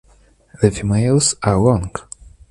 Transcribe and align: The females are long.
The 0.63 0.71
females 0.71 1.35
are 1.43 1.57
long. 1.57 1.91